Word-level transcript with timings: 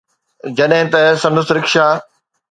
جڏهن 0.57 0.87
ته 0.93 0.99
سندس 1.23 1.47
رڪشا 1.55 1.87